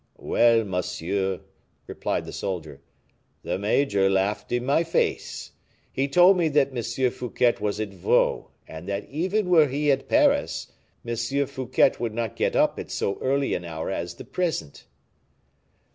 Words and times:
"Well, 0.17 0.63
monsieur," 0.63 1.41
replied 1.85 2.25
the 2.25 2.31
soldier, 2.33 2.81
"the 3.43 3.59
major 3.59 4.09
laughed 4.09 4.51
in 4.51 4.65
my 4.65 4.83
face. 4.83 5.51
He 5.93 6.07
told 6.07 6.37
me 6.37 6.47
that 6.47 6.75
M. 6.75 7.11
Fouquet 7.11 7.53
was 7.59 7.79
at 7.79 7.89
Vaux, 7.93 8.49
and 8.67 8.87
that 8.89 9.07
even 9.11 9.47
were 9.47 9.67
he 9.67 9.91
at 9.91 10.09
Paris, 10.09 10.71
M. 11.07 11.15
Fouquet 11.45 11.91
would 11.99 12.15
not 12.15 12.35
get 12.35 12.55
up 12.55 12.79
at 12.79 12.89
so 12.89 13.19
early 13.19 13.53
an 13.53 13.63
hour 13.63 13.91
as 13.91 14.15
the 14.15 14.25
present." 14.25 14.87